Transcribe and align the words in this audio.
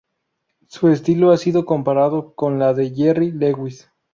Su 0.65 0.87
estilo 0.87 1.31
ha 1.31 1.37
sido 1.37 1.63
comparado 1.63 2.33
con 2.33 2.57
la 2.57 2.73
de 2.73 2.89
Jerry 2.89 3.31
Lewis. 3.31 3.87